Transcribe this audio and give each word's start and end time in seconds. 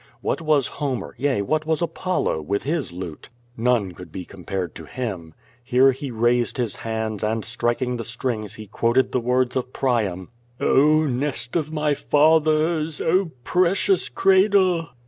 What 0.21 0.41
wa? 0.41 0.59
Homer, 0.61 1.13
yea, 1.19 1.43
what 1.43 1.67
was 1.67 1.79
Apollo, 1.79 2.41
with 2.41 2.63
his 2.63 2.91
lute? 2.91 3.29
None 3.55 3.91
could 3.91 4.11
be 4.11 4.25
compared 4.25 4.73
to 4.73 4.85
him. 4.85 5.35
Here 5.63 5.91
he 5.91 6.09
raised 6.09 6.57
his 6.57 6.77
hands 6.77 7.23
and 7.23 7.45
striking 7.45 7.97
the 7.97 8.03
strings 8.03 8.55
he 8.55 8.65
quoted 8.65 9.11
the 9.11 9.19
words 9.19 9.55
of 9.55 9.73
Priam: 9.73 10.29
* 10.49 10.59
Oh 10.59 11.05
nest 11.05 11.55
of 11.55 11.71
my 11.71 11.93
fathers. 11.93 12.99
Oh 12.99 13.29
precious 13.43 14.09
cradle!" 14.09 14.89